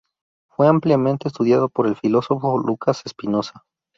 [0.49, 3.63] Fue ampliamente estudiado por el filósofo Lucas Espinosa.